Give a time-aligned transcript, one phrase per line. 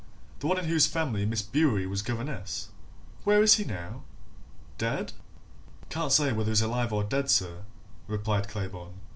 [0.39, 2.69] "The one in whose family Miss Bewery was governess
[3.23, 4.01] where is he now?
[4.79, 5.13] Dead?"
[5.91, 7.65] "Can't say whether he's dead or alive, sir,"
[8.07, 8.93] replied Claybourne.